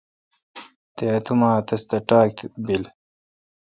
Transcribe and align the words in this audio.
تے 0.95 1.05
اتو 1.15 1.33
ما 1.39 1.49
اے° 1.55 1.61
تس 1.67 1.81
تہ 1.89 1.97
ٹاک 2.07 2.35
بیل۔ 2.65 2.83